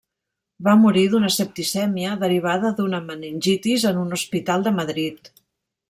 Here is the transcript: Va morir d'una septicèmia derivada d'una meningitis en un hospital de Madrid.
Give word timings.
Va 0.67 0.71
morir 0.85 1.03
d'una 1.11 1.29
septicèmia 1.35 2.15
derivada 2.25 2.73
d'una 2.81 3.03
meningitis 3.13 3.89
en 3.93 4.05
un 4.07 4.19
hospital 4.21 4.69
de 4.71 4.79
Madrid. 4.81 5.33